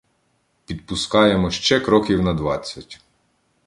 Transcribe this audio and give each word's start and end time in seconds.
Підпускаємо 0.65 1.51
ще 1.51 1.79
кроків 1.79 2.21
на 2.21 2.33
двадцять. 2.33 3.01